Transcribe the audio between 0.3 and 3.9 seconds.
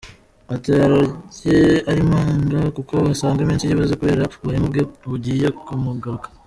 Ariko ararye ari manga kuko wasanga iminsi ye